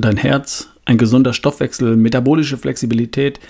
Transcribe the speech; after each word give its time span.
dein 0.00 0.16
Herz, 0.16 0.68
ein 0.84 0.98
gesunder 0.98 1.32
Stoffwechsel, 1.32 1.96
metabolische 1.96 2.58
Flexibilität, 2.58 3.40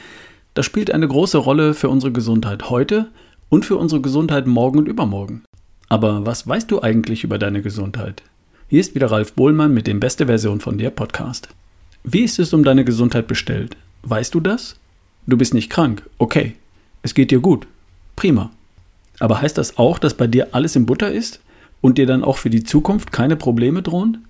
das 0.55 0.67
spielt 0.67 0.91
eine 0.91 1.07
große 1.07 1.39
Rolle 1.39 1.75
für 1.75 1.89
unsere 1.89 2.13
Gesundheit 2.13 2.71
heute 2.71 3.09
und 3.49 3.65
für 3.65 3.77
unsere 3.77 4.01
Gesundheit 4.01 4.47
morgen 4.47 4.79
und 4.79 4.89
übermorgen. 4.89 5.43
Aber 5.89 6.27
was 6.27 6.47
weißt 6.47 6.71
du 6.71 6.83
eigentlich 6.83 7.25
über 7.25 7.39
deine 7.39 7.63
Gesundheit? 7.63 8.23
Hier 8.69 8.81
ist 8.81 8.95
wieder 8.95 9.11
Ralf 9.11 9.33
Bohlmann 9.33 9.73
mit 9.73 9.87
dem 9.87 10.01
Beste 10.01 10.27
Version 10.27 10.61
von 10.61 10.79
dir 10.79 10.91
Podcast. 10.91 11.49
Wie 12.05 12.21
ist 12.21 12.39
es 12.39 12.53
um 12.53 12.65
deine 12.65 12.85
Gesundheit 12.85 13.27
bestellt? 13.27 13.77
Weißt 14.03 14.35
du 14.35 14.41
das? 14.41 14.77
Du 15.27 15.37
bist 15.37 15.55
nicht 15.55 15.71
krank. 15.71 16.03
Okay. 16.19 16.55
Es 17.03 17.15
geht 17.15 17.31
dir 17.31 17.41
gut. 17.41 17.67
Prima. 18.17 18.51
Aber 19.21 19.41
heißt 19.41 19.57
das 19.57 19.79
auch, 19.79 19.99
dass 19.99 20.15
bei 20.15 20.27
dir 20.27 20.49
alles 20.53 20.77
in 20.77 20.87
Butter 20.87 21.11
ist 21.11 21.41
und 21.81 21.99
dir 21.99 22.07
dann 22.07 22.25
auch 22.25 22.37
für 22.37 22.51
die 22.51 22.65
Zukunft 22.65 23.13
keine 23.13 23.37
Probleme 23.37 23.83
drohen? 23.83 24.25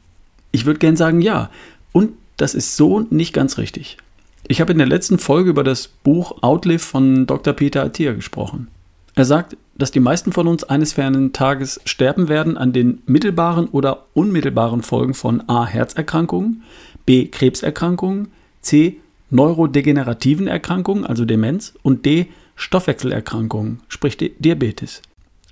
Ich 0.53 0.67
würde 0.67 0.79
gern 0.79 0.97
sagen 0.97 1.21
ja. 1.21 1.51
Und 1.93 2.13
das 2.37 2.55
ist 2.55 2.77
so 2.77 3.07
nicht 3.11 3.33
ganz 3.33 3.59
richtig. 3.59 3.99
Ich 4.47 4.61
habe 4.61 4.73
in 4.73 4.79
der 4.79 4.87
letzten 4.87 5.19
Folge 5.19 5.51
über 5.51 5.65
das 5.65 5.89
Buch 5.89 6.43
Outlive 6.43 6.79
von 6.79 7.27
Dr. 7.27 7.53
Peter 7.53 7.83
Attia 7.83 8.15
gesprochen. 8.15 8.69
Er 9.15 9.25
sagt, 9.25 9.57
dass 9.77 9.91
die 9.91 10.01
meisten 10.01 10.33
von 10.33 10.47
uns 10.47 10.65
eines 10.65 10.93
fernen 10.93 11.33
Tages 11.33 11.81
sterben 11.85 12.29
werden 12.29 12.57
an 12.57 12.73
den 12.73 13.03
mittelbaren 13.07 13.67
oder 13.67 14.07
unmittelbaren 14.15 14.83
Folgen 14.83 15.15
von 15.15 15.49
A. 15.49 15.67
Herzerkrankungen, 15.67 16.63
B. 17.05 17.27
Krebserkrankungen, 17.27 18.29
C. 18.61 19.01
Neurodegenerativen 19.31 20.47
Erkrankungen, 20.47 21.05
also 21.05 21.25
Demenz, 21.25 21.75
und 21.83 22.07
D. 22.07 22.29
Stoffwechselerkrankungen, 22.55 23.81
sprich 23.89 24.17
Diabetes. 24.17 25.03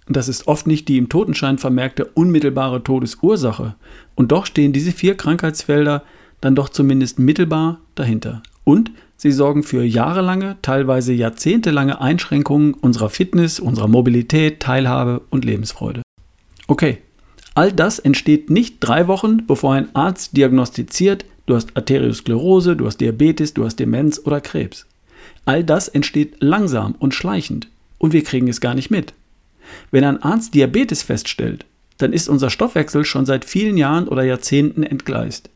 Das 0.09 0.29
ist 0.29 0.47
oft 0.47 0.67
nicht 0.67 0.89
die 0.89 0.99
im 0.99 1.09
Totenschein 1.09 1.59
vermerkte 1.59 2.05
unmittelbare 2.05 2.83
Todesursache, 2.83 3.75
und 4.15 4.33
doch 4.33 4.47
stehen 4.47 4.73
diese 4.73 4.93
vier 4.93 5.17
Krankheitsfelder 5.17 6.05
dann 6.41 6.55
doch 6.55 6.69
zumindest 6.69 7.19
mittelbar 7.19 7.81
dahinter. 7.95 8.43
Und 8.65 8.91
sie 9.17 9.33
sorgen 9.33 9.63
für 9.63 9.85
jahrelange, 9.85 10.57
teilweise 10.63 11.13
jahrzehntelange 11.13 12.01
Einschränkungen 12.01 12.75
unserer 12.75 13.11
Fitness, 13.11 13.61
unserer 13.61 13.89
Mobilität, 13.89 14.61
Teilhabe 14.61 15.23
und 15.31 15.45
Lebensfreude. 15.45 16.03
Okay, 16.67 16.99
all 17.55 17.73
das 17.73 17.99
entsteht 17.99 18.51
nicht 18.51 18.79
drei 18.81 19.07
Wochen, 19.07 19.47
bevor 19.47 19.75
ein 19.75 19.95
Arzt 19.95 20.37
diagnostiziert, 20.37 21.25
du 21.47 21.55
hast 21.55 21.77
Arteriosklerose, 21.77 22.77
du 22.77 22.87
hast 22.87 22.99
Diabetes, 22.99 23.55
du 23.55 23.65
hast 23.65 23.77
Demenz 23.77 24.21
oder 24.25 24.41
Krebs. 24.41 24.87
All 25.45 25.63
das 25.63 25.89
entsteht 25.89 26.37
langsam 26.41 26.97
und 26.99 27.15
schleichend 27.15 27.69
und 27.99 28.13
wir 28.13 28.25
kriegen 28.25 28.49
es 28.49 28.61
gar 28.61 28.75
nicht 28.75 28.91
mit. 28.91 29.15
Wenn 29.91 30.05
ein 30.05 30.23
Arzt 30.23 30.55
Diabetes 30.55 31.03
feststellt, 31.03 31.65
dann 31.99 32.13
ist 32.13 32.29
unser 32.29 32.51
Stoffwechsel 32.51 33.05
schon 33.05 33.27
seit 33.27 33.45
vielen 33.45 33.77
Jahren 33.77 34.09
oder 34.09 34.23
Jahrzehnten 34.23 34.83
entgleist. 34.83 35.51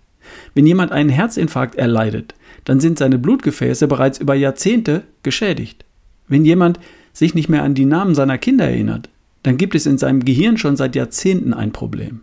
Wenn 0.54 0.66
jemand 0.66 0.92
einen 0.92 1.10
Herzinfarkt 1.10 1.76
erleidet, 1.76 2.34
dann 2.64 2.80
sind 2.80 2.98
seine 2.98 3.18
Blutgefäße 3.18 3.88
bereits 3.88 4.18
über 4.18 4.34
Jahrzehnte 4.34 5.04
geschädigt. 5.22 5.84
Wenn 6.28 6.44
jemand 6.44 6.78
sich 7.12 7.34
nicht 7.34 7.48
mehr 7.48 7.62
an 7.62 7.74
die 7.74 7.84
Namen 7.84 8.14
seiner 8.14 8.38
Kinder 8.38 8.66
erinnert, 8.66 9.08
dann 9.42 9.56
gibt 9.56 9.74
es 9.74 9.86
in 9.86 9.98
seinem 9.98 10.24
Gehirn 10.24 10.58
schon 10.58 10.76
seit 10.76 10.94
Jahrzehnten 10.94 11.54
ein 11.54 11.72
Problem. 11.72 12.20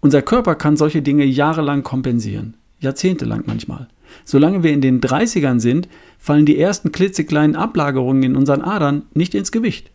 Unser 0.00 0.22
Körper 0.22 0.54
kann 0.54 0.76
solche 0.76 1.02
Dinge 1.02 1.24
jahrelang 1.24 1.82
kompensieren, 1.82 2.54
jahrzehntelang 2.80 3.44
manchmal. 3.46 3.88
Solange 4.24 4.62
wir 4.62 4.72
in 4.72 4.80
den 4.80 5.00
30ern 5.00 5.60
sind, 5.60 5.88
fallen 6.18 6.46
die 6.46 6.58
ersten 6.58 6.92
klitzekleinen 6.92 7.56
Ablagerungen 7.56 8.22
in 8.22 8.36
unseren 8.36 8.62
Adern 8.62 9.02
nicht 9.14 9.34
ins 9.34 9.52
Gewicht. 9.52 9.90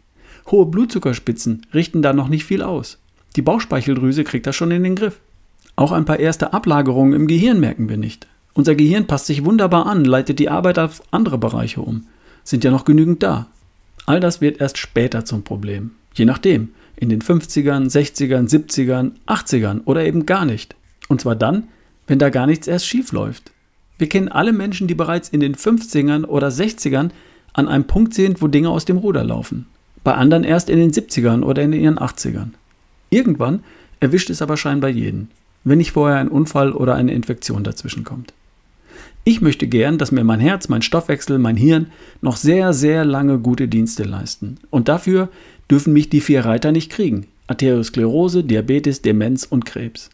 Hohe 0.47 0.65
Blutzuckerspitzen 0.65 1.65
richten 1.73 2.01
da 2.01 2.13
noch 2.13 2.27
nicht 2.27 2.45
viel 2.45 2.61
aus. 2.61 2.99
Die 3.35 3.41
Bauchspeicheldrüse 3.41 4.23
kriegt 4.23 4.47
das 4.47 4.55
schon 4.55 4.71
in 4.71 4.83
den 4.83 4.95
Griff. 4.95 5.19
Auch 5.81 5.91
ein 5.91 6.05
paar 6.05 6.19
erste 6.19 6.53
Ablagerungen 6.53 7.13
im 7.13 7.25
Gehirn 7.25 7.59
merken 7.59 7.89
wir 7.89 7.97
nicht. 7.97 8.27
Unser 8.53 8.75
Gehirn 8.75 9.07
passt 9.07 9.25
sich 9.25 9.45
wunderbar 9.45 9.87
an, 9.87 10.05
leitet 10.05 10.37
die 10.37 10.47
Arbeit 10.47 10.77
auf 10.77 11.01
andere 11.09 11.39
Bereiche 11.39 11.81
um. 11.81 12.05
Sind 12.43 12.63
ja 12.63 12.69
noch 12.69 12.85
genügend 12.85 13.23
da. 13.23 13.47
All 14.05 14.19
das 14.19 14.41
wird 14.41 14.61
erst 14.61 14.77
später 14.77 15.25
zum 15.25 15.41
Problem. 15.41 15.89
Je 16.13 16.25
nachdem. 16.25 16.69
In 16.97 17.09
den 17.09 17.23
50ern, 17.23 17.89
60ern, 17.89 18.47
70ern, 18.47 19.13
80ern 19.25 19.81
oder 19.85 20.05
eben 20.05 20.27
gar 20.27 20.45
nicht. 20.45 20.75
Und 21.07 21.19
zwar 21.19 21.35
dann, 21.35 21.63
wenn 22.05 22.19
da 22.19 22.29
gar 22.29 22.45
nichts 22.45 22.67
erst 22.67 22.85
schief 22.85 23.11
läuft. 23.11 23.51
Wir 23.97 24.07
kennen 24.07 24.27
alle 24.27 24.53
Menschen, 24.53 24.87
die 24.87 24.93
bereits 24.93 25.29
in 25.29 25.39
den 25.39 25.55
50ern 25.55 26.25
oder 26.25 26.49
60ern 26.49 27.09
an 27.53 27.67
einem 27.67 27.85
Punkt 27.85 28.13
sind, 28.13 28.43
wo 28.43 28.47
Dinge 28.47 28.69
aus 28.69 28.85
dem 28.85 28.97
Ruder 28.97 29.23
laufen. 29.23 29.65
Bei 30.03 30.13
anderen 30.13 30.43
erst 30.43 30.69
in 30.69 30.77
den 30.77 30.91
70ern 30.91 31.41
oder 31.41 31.63
in 31.63 31.73
ihren 31.73 31.97
80ern. 31.97 32.49
Irgendwann 33.09 33.63
erwischt 33.99 34.29
es 34.29 34.43
aber 34.43 34.57
scheinbar 34.57 34.91
jeden, 34.91 35.31
wenn 35.63 35.77
nicht 35.77 35.91
vorher 35.91 36.17
ein 36.17 36.27
Unfall 36.27 36.71
oder 36.73 36.95
eine 36.95 37.13
Infektion 37.13 37.63
dazwischen 37.63 38.03
kommt. 38.03 38.33
Ich 39.23 39.41
möchte 39.41 39.67
gern, 39.67 39.99
dass 39.99 40.11
mir 40.11 40.23
mein 40.23 40.39
Herz, 40.39 40.67
mein 40.67 40.81
Stoffwechsel, 40.81 41.37
mein 41.37 41.55
Hirn 41.55 41.91
noch 42.21 42.37
sehr, 42.37 42.73
sehr 42.73 43.05
lange 43.05 43.37
gute 43.37 43.67
Dienste 43.67 44.03
leisten. 44.03 44.57
Und 44.71 44.87
dafür 44.87 45.29
dürfen 45.69 45.93
mich 45.93 46.09
die 46.09 46.21
vier 46.21 46.43
Reiter 46.43 46.71
nicht 46.71 46.91
kriegen. 46.91 47.27
Arteriosklerose, 47.45 48.43
Diabetes, 48.43 49.03
Demenz 49.03 49.43
und 49.43 49.65
Krebs. 49.65 50.09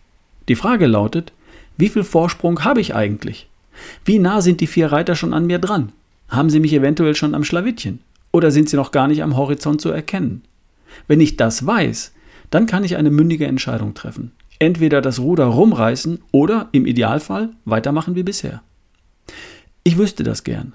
Die 0.49 0.55
Frage 0.55 0.87
lautet, 0.87 1.31
wie 1.77 1.89
viel 1.89 2.03
Vorsprung 2.03 2.63
habe 2.65 2.81
ich 2.81 2.95
eigentlich? 2.95 3.47
Wie 4.03 4.19
nah 4.19 4.41
sind 4.41 4.59
die 4.59 4.67
vier 4.67 4.91
Reiter 4.91 5.15
schon 5.15 5.33
an 5.33 5.45
mir 5.45 5.59
dran? 5.59 5.93
Haben 6.29 6.49
sie 6.49 6.59
mich 6.59 6.73
eventuell 6.73 7.15
schon 7.15 7.35
am 7.35 7.43
Schlawittchen? 7.43 7.99
Oder 8.31 8.51
sind 8.51 8.69
sie 8.69 8.75
noch 8.75 8.91
gar 8.91 9.07
nicht 9.07 9.23
am 9.23 9.37
Horizont 9.37 9.79
zu 9.79 9.89
erkennen? 9.89 10.41
Wenn 11.07 11.21
ich 11.21 11.37
das 11.37 11.65
weiß, 11.65 12.11
dann 12.49 12.65
kann 12.65 12.83
ich 12.83 12.97
eine 12.97 13.11
mündige 13.11 13.45
Entscheidung 13.45 13.93
treffen. 13.93 14.31
Entweder 14.59 15.01
das 15.01 15.19
Ruder 15.19 15.45
rumreißen 15.45 16.19
oder 16.31 16.69
im 16.71 16.85
Idealfall 16.85 17.49
weitermachen 17.65 18.15
wie 18.15 18.23
bisher. 18.23 18.61
Ich 19.83 19.97
wüsste 19.97 20.23
das 20.23 20.43
gern. 20.43 20.73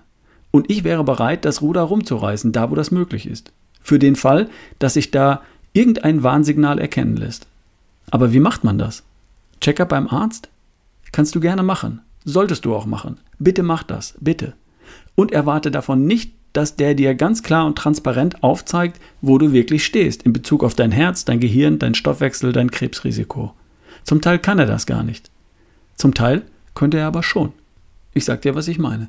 Und 0.51 0.71
ich 0.71 0.85
wäre 0.85 1.03
bereit, 1.03 1.45
das 1.45 1.63
Ruder 1.63 1.83
rumzureißen, 1.83 2.53
da 2.53 2.71
wo 2.71 2.75
das 2.75 2.91
möglich 2.91 3.27
ist. 3.27 3.53
Für 3.81 3.99
den 3.99 4.17
Fall, 4.17 4.49
dass 4.79 4.95
sich 4.95 5.11
da 5.11 5.43
irgendein 5.73 6.23
Warnsignal 6.23 6.79
erkennen 6.79 7.17
lässt. 7.17 7.47
Aber 8.11 8.33
wie 8.33 8.41
macht 8.41 8.63
man 8.63 8.79
das? 8.79 9.03
Checker 9.61 9.87
beim 9.87 10.09
Arzt? 10.09 10.49
Kannst 11.11 11.35
du 11.35 11.41
gerne 11.41 11.63
machen. 11.63 12.01
Solltest 12.25 12.65
du 12.65 12.75
auch 12.75 12.87
machen. 12.87 13.19
Bitte 13.39 13.63
mach 13.63 13.83
das. 13.83 14.15
Bitte. 14.21 14.55
Und 15.15 15.33
erwarte 15.33 15.71
davon 15.71 16.07
nicht, 16.07 16.33
dass 16.53 16.77
der 16.77 16.95
dir 16.95 17.15
ganz 17.15 17.43
klar 17.43 17.67
und 17.67 17.77
transparent 17.77 18.43
aufzeigt, 18.43 19.01
wo 19.21 19.39
du 19.39 19.53
wirklich 19.53 19.85
stehst 19.85 20.23
in 20.23 20.33
Bezug 20.33 20.63
auf 20.63 20.75
dein 20.75 20.93
Herz, 20.93 21.25
dein 21.25 21.41
Gehirn, 21.41 21.79
dein 21.79 21.95
Stoffwechsel, 21.95 22.53
dein 22.53 22.71
Krebsrisiko. 22.71 23.55
Zum 24.05 24.21
Teil 24.21 24.39
kann 24.39 24.59
er 24.59 24.67
das 24.67 24.87
gar 24.87 25.03
nicht. 25.03 25.31
Zum 25.97 26.15
Teil 26.15 26.43
könnte 26.75 26.99
er 26.99 27.07
aber 27.07 27.23
schon. 27.23 27.53
Ich 28.15 28.25
sag 28.25 28.43
dir, 28.43 28.55
was 28.55 28.69
ich 28.69 28.79
meine. 28.79 29.09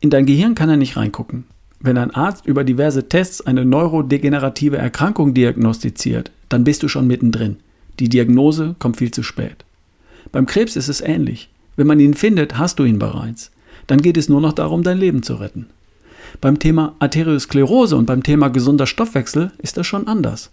In 0.00 0.10
dein 0.10 0.26
Gehirn 0.26 0.54
kann 0.54 0.70
er 0.70 0.76
nicht 0.76 0.96
reingucken. 0.96 1.44
Wenn 1.78 1.98
ein 1.98 2.10
Arzt 2.10 2.46
über 2.46 2.64
diverse 2.64 3.08
Tests 3.08 3.40
eine 3.40 3.64
neurodegenerative 3.64 4.76
Erkrankung 4.76 5.34
diagnostiziert, 5.34 6.30
dann 6.48 6.64
bist 6.64 6.82
du 6.82 6.88
schon 6.88 7.06
mittendrin. 7.06 7.56
Die 7.98 8.08
Diagnose 8.08 8.76
kommt 8.78 8.98
viel 8.98 9.10
zu 9.10 9.22
spät. 9.22 9.64
Beim 10.32 10.46
Krebs 10.46 10.76
ist 10.76 10.88
es 10.88 11.00
ähnlich. 11.00 11.48
Wenn 11.76 11.86
man 11.86 12.00
ihn 12.00 12.14
findet, 12.14 12.58
hast 12.58 12.78
du 12.78 12.84
ihn 12.84 12.98
bereits. 12.98 13.50
Dann 13.86 14.02
geht 14.02 14.16
es 14.16 14.28
nur 14.28 14.40
noch 14.40 14.52
darum, 14.52 14.82
dein 14.82 14.98
Leben 14.98 15.22
zu 15.22 15.34
retten. 15.34 15.66
Beim 16.40 16.58
Thema 16.58 16.94
Arteriosklerose 16.98 17.96
und 17.96 18.06
beim 18.06 18.22
Thema 18.22 18.48
gesunder 18.48 18.86
Stoffwechsel 18.86 19.52
ist 19.58 19.76
das 19.76 19.86
schon 19.86 20.06
anders. 20.06 20.50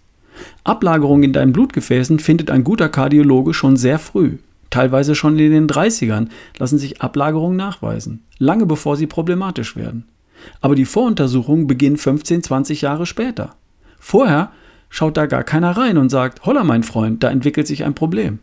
Ablagerung 0.64 1.22
in 1.22 1.32
deinen 1.32 1.52
Blutgefäßen 1.52 2.18
findet 2.18 2.50
ein 2.50 2.64
guter 2.64 2.88
Kardiologe 2.88 3.54
schon 3.54 3.76
sehr 3.76 3.98
früh. 3.98 4.38
Teilweise 4.70 5.14
schon 5.14 5.38
in 5.38 5.50
den 5.50 5.66
30ern 5.66 6.28
lassen 6.58 6.78
sich 6.78 7.00
Ablagerungen 7.00 7.56
nachweisen, 7.56 8.22
lange 8.38 8.66
bevor 8.66 8.96
sie 8.96 9.06
problematisch 9.06 9.76
werden. 9.76 10.04
Aber 10.60 10.74
die 10.74 10.84
Voruntersuchungen 10.84 11.66
beginnen 11.66 11.96
15, 11.96 12.42
20 12.42 12.82
Jahre 12.82 13.06
später. 13.06 13.54
Vorher 13.98 14.52
schaut 14.90 15.16
da 15.16 15.26
gar 15.26 15.42
keiner 15.42 15.76
rein 15.76 15.98
und 15.98 16.10
sagt, 16.10 16.44
holla 16.44 16.64
mein 16.64 16.82
Freund, 16.82 17.22
da 17.22 17.30
entwickelt 17.30 17.66
sich 17.66 17.84
ein 17.84 17.94
Problem. 17.94 18.38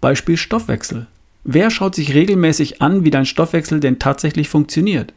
Beispiel 0.00 0.36
Stoffwechsel. 0.36 1.06
Wer 1.44 1.70
schaut 1.70 1.94
sich 1.94 2.14
regelmäßig 2.14 2.82
an, 2.82 3.04
wie 3.04 3.10
dein 3.10 3.24
Stoffwechsel 3.24 3.80
denn 3.80 3.98
tatsächlich 3.98 4.48
funktioniert? 4.48 5.14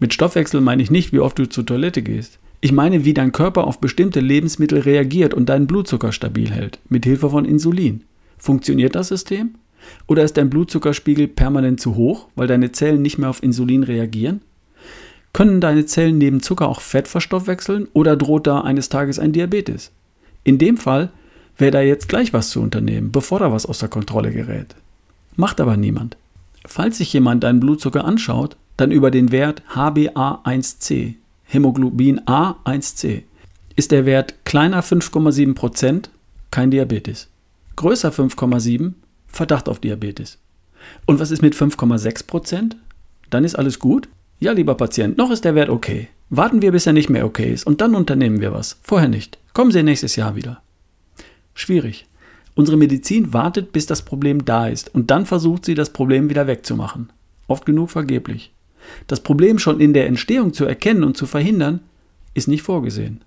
Mit 0.00 0.12
Stoffwechsel 0.12 0.60
meine 0.60 0.82
ich 0.82 0.90
nicht, 0.90 1.12
wie 1.12 1.20
oft 1.20 1.38
du 1.38 1.48
zur 1.48 1.64
Toilette 1.64 2.02
gehst. 2.02 2.38
Ich 2.64 2.70
meine, 2.70 3.04
wie 3.04 3.12
dein 3.12 3.32
Körper 3.32 3.66
auf 3.66 3.80
bestimmte 3.80 4.20
Lebensmittel 4.20 4.78
reagiert 4.78 5.34
und 5.34 5.48
deinen 5.48 5.66
Blutzucker 5.66 6.12
stabil 6.12 6.52
hält, 6.52 6.78
mit 6.88 7.04
Hilfe 7.04 7.28
von 7.28 7.44
Insulin. 7.44 8.04
Funktioniert 8.38 8.94
das 8.94 9.08
System? 9.08 9.56
Oder 10.06 10.22
ist 10.22 10.36
dein 10.36 10.48
Blutzuckerspiegel 10.48 11.26
permanent 11.26 11.80
zu 11.80 11.96
hoch, 11.96 12.28
weil 12.36 12.46
deine 12.46 12.70
Zellen 12.70 13.02
nicht 13.02 13.18
mehr 13.18 13.30
auf 13.30 13.42
Insulin 13.42 13.82
reagieren? 13.82 14.42
Können 15.32 15.60
deine 15.60 15.86
Zellen 15.86 16.18
neben 16.18 16.40
Zucker 16.40 16.68
auch 16.68 16.80
Fett 16.80 17.08
verstoffwechseln 17.08 17.88
oder 17.94 18.14
droht 18.14 18.46
da 18.46 18.60
eines 18.60 18.88
Tages 18.88 19.18
ein 19.18 19.32
Diabetes? 19.32 19.90
In 20.44 20.58
dem 20.58 20.76
Fall 20.76 21.10
wäre 21.58 21.72
da 21.72 21.80
jetzt 21.80 22.08
gleich 22.08 22.32
was 22.32 22.50
zu 22.50 22.62
unternehmen, 22.62 23.10
bevor 23.10 23.40
da 23.40 23.50
was 23.50 23.66
außer 23.66 23.88
Kontrolle 23.88 24.30
gerät. 24.30 24.76
Macht 25.34 25.60
aber 25.60 25.76
niemand. 25.76 26.16
Falls 26.64 26.98
sich 26.98 27.12
jemand 27.12 27.42
deinen 27.42 27.58
Blutzucker 27.58 28.04
anschaut, 28.04 28.56
dann 28.76 28.92
über 28.92 29.10
den 29.10 29.32
Wert 29.32 29.64
HbA1c, 29.74 31.16
Hämoglobin 31.52 32.20
A1c. 32.20 33.22
Ist 33.76 33.90
der 33.90 34.06
Wert 34.06 34.44
kleiner 34.44 34.82
5,7%, 34.82 36.08
kein 36.50 36.70
Diabetes 36.70 37.28
größer 37.76 38.10
5,7, 38.10 38.92
Verdacht 39.26 39.68
auf 39.68 39.80
Diabetes. 39.80 40.38
Und 41.06 41.20
was 41.20 41.30
ist 41.30 41.42
mit 41.42 41.54
5,6 41.54 42.26
Prozent? 42.26 42.76
Dann 43.30 43.44
ist 43.44 43.54
alles 43.54 43.78
gut? 43.78 44.08
Ja, 44.40 44.52
lieber 44.52 44.74
Patient, 44.74 45.16
noch 45.16 45.30
ist 45.30 45.44
der 45.44 45.54
Wert 45.54 45.70
okay. 45.70 46.08
Warten 46.28 46.62
wir, 46.62 46.72
bis 46.72 46.86
er 46.86 46.92
nicht 46.92 47.10
mehr 47.10 47.26
okay 47.26 47.52
ist 47.52 47.66
und 47.66 47.80
dann 47.80 47.94
unternehmen 47.94 48.40
wir 48.40 48.52
was. 48.52 48.78
Vorher 48.82 49.08
nicht. 49.08 49.38
Kommen 49.52 49.70
Sie 49.70 49.82
nächstes 49.82 50.16
Jahr 50.16 50.34
wieder. 50.34 50.62
Schwierig. 51.54 52.06
Unsere 52.54 52.76
Medizin 52.76 53.32
wartet, 53.32 53.72
bis 53.72 53.86
das 53.86 54.02
Problem 54.02 54.44
da 54.44 54.66
ist 54.66 54.94
und 54.94 55.10
dann 55.10 55.26
versucht 55.26 55.64
sie, 55.64 55.74
das 55.74 55.90
Problem 55.90 56.28
wieder 56.28 56.46
wegzumachen. 56.46 57.10
Oft 57.46 57.64
genug 57.64 57.90
vergeblich. 57.90 58.52
Das 59.06 59.20
Problem 59.20 59.58
schon 59.58 59.80
in 59.80 59.92
der 59.92 60.06
Entstehung 60.06 60.52
zu 60.52 60.64
erkennen 60.64 61.04
und 61.04 61.16
zu 61.16 61.26
verhindern, 61.26 61.80
ist 62.34 62.48
nicht 62.48 62.62
vorgesehen. 62.62 63.22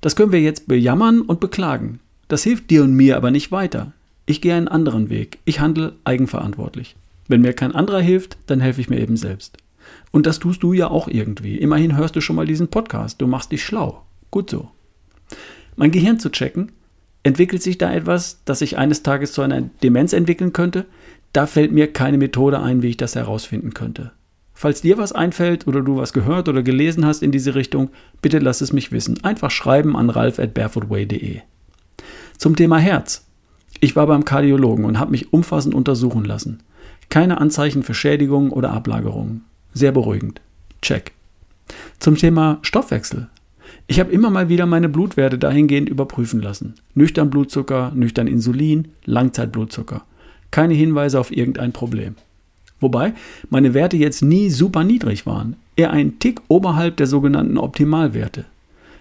Das 0.00 0.16
können 0.16 0.32
wir 0.32 0.40
jetzt 0.40 0.68
bejammern 0.68 1.22
und 1.22 1.40
beklagen. 1.40 2.00
Das 2.28 2.42
hilft 2.42 2.70
dir 2.70 2.82
und 2.82 2.94
mir 2.94 3.16
aber 3.16 3.30
nicht 3.30 3.52
weiter. 3.52 3.92
Ich 4.26 4.40
gehe 4.40 4.54
einen 4.54 4.68
anderen 4.68 5.08
Weg. 5.08 5.38
Ich 5.44 5.60
handle 5.60 5.94
eigenverantwortlich. 6.04 6.96
Wenn 7.28 7.40
mir 7.40 7.52
kein 7.52 7.74
anderer 7.74 8.00
hilft, 8.00 8.36
dann 8.46 8.60
helfe 8.60 8.80
ich 8.80 8.90
mir 8.90 9.00
eben 9.00 9.16
selbst. 9.16 9.58
Und 10.10 10.26
das 10.26 10.38
tust 10.38 10.62
du 10.62 10.72
ja 10.72 10.88
auch 10.88 11.08
irgendwie. 11.08 11.56
Immerhin 11.56 11.96
hörst 11.96 12.16
du 12.16 12.20
schon 12.20 12.36
mal 12.36 12.46
diesen 12.46 12.68
Podcast. 12.68 13.20
Du 13.20 13.26
machst 13.26 13.52
dich 13.52 13.64
schlau. 13.64 14.04
Gut 14.30 14.50
so. 14.50 14.70
Mein 15.76 15.90
Gehirn 15.90 16.18
zu 16.18 16.30
checken, 16.30 16.72
entwickelt 17.22 17.62
sich 17.62 17.78
da 17.78 17.92
etwas, 17.92 18.40
das 18.44 18.60
sich 18.60 18.78
eines 18.78 19.02
Tages 19.02 19.32
zu 19.32 19.42
einer 19.42 19.62
Demenz 19.82 20.12
entwickeln 20.12 20.52
könnte? 20.52 20.86
Da 21.32 21.46
fällt 21.46 21.72
mir 21.72 21.92
keine 21.92 22.18
Methode 22.18 22.60
ein, 22.60 22.82
wie 22.82 22.88
ich 22.88 22.96
das 22.96 23.14
herausfinden 23.14 23.74
könnte. 23.74 24.12
Falls 24.58 24.80
dir 24.80 24.96
was 24.96 25.12
einfällt 25.12 25.66
oder 25.66 25.82
du 25.82 25.98
was 25.98 26.14
gehört 26.14 26.48
oder 26.48 26.62
gelesen 26.62 27.04
hast 27.04 27.22
in 27.22 27.30
diese 27.30 27.54
Richtung, 27.54 27.90
bitte 28.22 28.38
lass 28.38 28.62
es 28.62 28.72
mich 28.72 28.90
wissen. 28.90 29.22
Einfach 29.22 29.50
schreiben 29.50 29.98
an 29.98 30.08
ralf 30.08 30.38
at 30.38 30.54
barefootway.de. 30.54 31.42
Zum 32.38 32.56
Thema 32.56 32.78
Herz. 32.78 33.26
Ich 33.80 33.96
war 33.96 34.06
beim 34.06 34.24
Kardiologen 34.24 34.86
und 34.86 34.98
habe 34.98 35.10
mich 35.10 35.30
umfassend 35.30 35.74
untersuchen 35.74 36.24
lassen. 36.24 36.60
Keine 37.10 37.38
Anzeichen 37.38 37.82
für 37.82 37.92
Schädigungen 37.92 38.50
oder 38.50 38.72
Ablagerungen. 38.72 39.44
Sehr 39.74 39.92
beruhigend. 39.92 40.40
Check. 40.80 41.12
Zum 41.98 42.16
Thema 42.16 42.58
Stoffwechsel. 42.62 43.28
Ich 43.88 44.00
habe 44.00 44.10
immer 44.10 44.30
mal 44.30 44.48
wieder 44.48 44.64
meine 44.64 44.88
Blutwerte 44.88 45.36
dahingehend 45.36 45.90
überprüfen 45.90 46.40
lassen. 46.40 46.76
Nüchtern 46.94 47.28
Blutzucker, 47.28 47.92
nüchtern 47.94 48.26
Insulin, 48.26 48.88
Langzeitblutzucker. 49.04 50.06
Keine 50.50 50.72
Hinweise 50.72 51.20
auf 51.20 51.30
irgendein 51.30 51.72
Problem. 51.72 52.14
Wobei 52.80 53.14
meine 53.48 53.74
Werte 53.74 53.96
jetzt 53.96 54.22
nie 54.22 54.50
super 54.50 54.84
niedrig 54.84 55.26
waren, 55.26 55.56
eher 55.76 55.90
ein 55.90 56.18
Tick 56.18 56.40
oberhalb 56.48 56.96
der 56.96 57.06
sogenannten 57.06 57.58
Optimalwerte. 57.58 58.44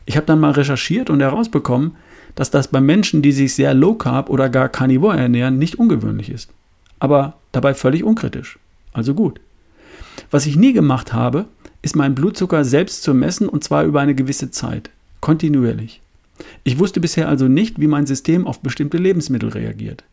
Ich 0.06 0.18
habe 0.18 0.25
dann 0.25 0.39
mal 0.39 0.51
recherchiert 0.51 1.10
und 1.10 1.19
herausbekommen, 1.19 1.95
dass 2.36 2.51
das 2.51 2.68
bei 2.68 2.81
Menschen, 2.81 3.22
die 3.22 3.31
sich 3.31 3.56
sehr 3.56 3.74
low 3.74 3.95
carb 3.95 4.30
oder 4.30 4.50
gar 4.50 4.69
carnivore 4.69 5.18
ernähren, 5.18 5.57
nicht 5.57 5.80
ungewöhnlich 5.80 6.30
ist. 6.30 6.50
Aber 7.00 7.38
dabei 7.51 7.74
völlig 7.74 8.04
unkritisch. 8.04 8.60
Also 8.94 9.13
gut. 9.13 9.39
Was 10.31 10.45
ich 10.45 10.56
nie 10.56 10.74
gemacht 10.74 11.13
habe, 11.13 11.45
ist 11.81 11.95
meinen 11.95 12.16
Blutzucker 12.16 12.63
selbst 12.66 13.04
zu 13.04 13.13
messen 13.13 13.48
und 13.48 13.63
zwar 13.63 13.83
über 13.83 14.01
eine 14.01 14.16
gewisse 14.16 14.51
Zeit, 14.51 14.89
kontinuierlich. 15.21 16.01
Ich 16.63 16.80
wusste 16.80 17.00
bisher 17.00 17.30
also 17.30 17.48
nicht, 17.48 17.80
wie 17.80 17.88
mein 17.88 18.06
System 18.06 18.48
auf 18.48 18.60
bestimmte 18.60 18.98
Lebensmittel 18.98 19.50
reagiert, 19.50 20.04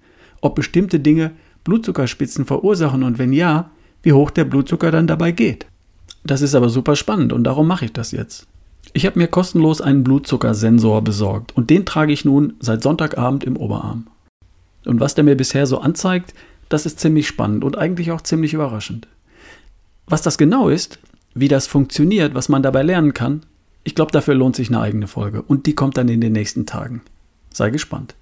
ob 0.41 0.55
bestimmte 0.55 1.01
Dinge 1.01 1.33
Blutzuckerspitzen 1.65 2.45
verursachen 2.45 3.03
und 3.03 3.19
wenn 3.19 3.33
ja, 3.33 3.71
wie 4.03 4.13
hoch 4.13 4.31
der 4.31 4.45
Blutzucker 4.45 4.91
dann 4.91 5.07
dabei 5.07 5.33
geht. 5.33 5.67
Das 6.25 6.43
ist 6.43 6.55
aber 6.55 6.69
super 6.69 6.97
spannend 6.97 7.33
und 7.33 7.45
darum 7.45 7.67
mache 7.67 7.85
ich 7.87 7.93
das 7.93 8.13
jetzt. 8.13 8.47
Ich 8.93 9.07
habe 9.07 9.19
mir 9.19 9.29
kostenlos 9.29 9.81
einen 9.81 10.05
Blutzuckersensor 10.05 11.03
besorgt 11.03 11.57
und 11.57 11.71
den 11.71 11.87
trage 11.87 12.13
ich 12.13 12.25
nun 12.25 12.55
seit 12.61 12.83
Sonntagabend 12.83 13.45
im 13.45 13.57
Oberarm. 13.57 14.07
Und 14.85 15.01
was 15.01 15.15
der 15.15 15.25
mir 15.25 15.37
bisher 15.37 15.67
so 15.67 15.79
anzeigt, 15.79 16.35
das 16.69 16.87
ist 16.87 17.01
ziemlich 17.01 17.27
spannend 17.27 17.65
und 17.65 17.79
eigentlich 17.79 18.11
auch 18.11 18.21
ziemlich 18.21 18.55
überraschend. 18.55 19.07
Was 20.07 20.23
das 20.23 20.39
genau 20.39 20.69
ist, 20.69 20.99
wie 21.35 21.49
das 21.49 21.67
funktioniert, 21.67 22.35
was 22.35 22.49
man 22.49 22.63
dabei 22.63 22.83
lernen 22.83 23.15
kann, 23.15 23.43
ich 23.85 23.95
glaube, 23.95 24.13
dafür 24.13 24.35
lohnt 24.35 24.57
sich 24.57 24.69
eine 24.69 24.81
eigene 24.81 25.07
Folge 25.07 25.43
und 25.43 25.67
die 25.67 25.75
kommt 25.75 25.97
dann 25.97 26.09
in 26.09 26.21
den 26.21 26.33
nächsten 26.33 26.67
Tagen. 26.67 27.03
Sei 27.53 27.71
gespannt. 27.71 28.15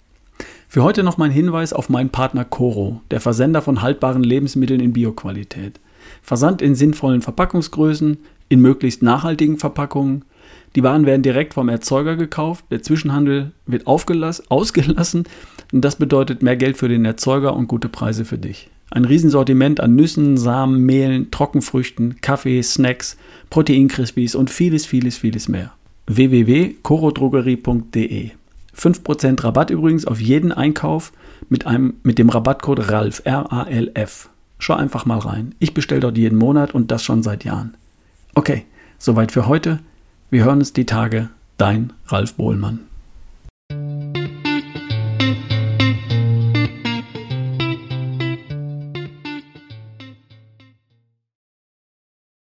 Für 0.73 0.85
heute 0.85 1.03
noch 1.03 1.19
mein 1.19 1.33
Hinweis 1.33 1.73
auf 1.73 1.89
meinen 1.89 2.11
Partner 2.11 2.45
Coro, 2.45 3.01
der 3.11 3.21
Versender 3.21 3.61
von 3.61 3.83
haltbaren 3.83 4.23
Lebensmitteln 4.23 4.79
in 4.79 4.93
Bioqualität. 4.93 5.81
Versand 6.23 6.63
in 6.63 6.77
sinnvollen 6.77 7.23
Verpackungsgrößen, 7.23 8.19
in 8.49 8.61
möglichst 8.61 9.03
nachhaltigen 9.03 9.59
Verpackungen. 9.59 10.25
Die 10.77 10.85
Waren 10.85 11.07
werden 11.07 11.25
direkt 11.25 11.55
vom 11.55 11.69
Erzeuger 11.69 12.15
gekauft, 12.15 12.67
der 12.71 12.85
Zwischenhandel 12.85 13.51
wird 13.67 13.89
ausgelassen 13.89 15.25
und 15.73 15.85
das 15.85 15.97
bedeutet 15.97 16.45
mehr 16.45 16.57
Geld 16.57 16.77
für 16.77 16.89
den 16.89 17.05
Erzeuger 17.05 17.57
und 17.57 17.67
gute 17.67 17.89
Preise 17.89 18.25
für 18.25 18.39
dich. 18.39 18.71
Ein 18.93 19.07
Riesensortiment 19.07 19.81
an 19.81 19.97
Nüssen, 19.97 20.37
Samen, 20.37 20.87
Mehlen, 20.87 21.33
Trockenfrüchten, 21.33 22.21
Kaffee, 22.21 22.63
Snacks, 22.63 23.17
Proteinkrispies 23.51 24.37
und 24.37 24.51
vieles, 24.51 24.87
vieles, 24.87 25.19
vieles 25.19 25.49
mehr. 25.49 25.73
www.corodrogerie.de 26.07 28.31
5% 28.81 29.45
Rabatt 29.45 29.71
übrigens 29.71 30.07
auf 30.07 30.21
jeden 30.21 30.53
Einkauf 30.53 31.13
mit, 31.49 31.67
einem, 31.67 31.95
mit 32.03 32.19
dem 32.19 32.31
Rabattcode 32.31 32.91
RALF, 32.91 33.23
R-A-L-F. 33.25 34.31
Schau 34.59 34.75
einfach 34.75 35.07
mal 35.07 35.19
rein. 35.19 35.55
Ich 35.59 35.75
bestelle 35.75 36.01
dort 36.01 36.17
jeden 36.17 36.39
Monat 36.39 36.75
und 36.75 36.91
das 36.91 37.05
schon 37.05 37.23
seit 37.23 37.45
Jahren. 37.45 37.75
Okay, 38.35 38.65
soweit 38.99 39.33
für 39.33 39.47
heute. 39.47 39.81
Wir 40.31 40.45
hören 40.45 40.59
uns 40.59 40.73
die 40.73 40.87
Tage. 40.87 41.29
Dein 41.57 41.93
Ralf 42.07 42.35
Bohlmann. 42.35 42.90